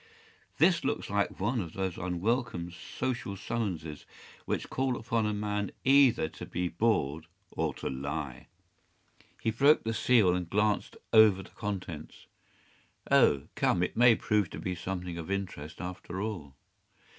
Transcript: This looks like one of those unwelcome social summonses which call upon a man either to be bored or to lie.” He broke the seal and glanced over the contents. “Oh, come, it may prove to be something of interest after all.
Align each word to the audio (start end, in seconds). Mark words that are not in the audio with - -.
This 0.57 0.83
looks 0.83 1.11
like 1.11 1.39
one 1.39 1.61
of 1.61 1.73
those 1.73 1.95
unwelcome 1.99 2.71
social 2.71 3.37
summonses 3.37 4.07
which 4.45 4.67
call 4.71 4.97
upon 4.97 5.27
a 5.27 5.31
man 5.35 5.69
either 5.83 6.27
to 6.27 6.45
be 6.47 6.69
bored 6.69 7.27
or 7.51 7.71
to 7.75 7.87
lie.” 7.87 8.47
He 9.43 9.51
broke 9.51 9.83
the 9.83 9.93
seal 9.93 10.33
and 10.33 10.49
glanced 10.49 10.97
over 11.13 11.43
the 11.43 11.51
contents. 11.51 12.25
“Oh, 13.11 13.43
come, 13.53 13.83
it 13.83 13.95
may 13.95 14.15
prove 14.15 14.49
to 14.49 14.59
be 14.59 14.73
something 14.73 15.19
of 15.19 15.29
interest 15.29 15.79
after 15.79 16.19
all. 16.19 16.55